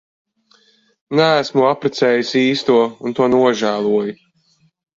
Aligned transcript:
Neesmu 1.19 1.67
apprecējis 1.73 2.33
īsto 2.41 2.81
un 3.07 3.17
to 3.21 3.31
nožēloju. 3.37 4.21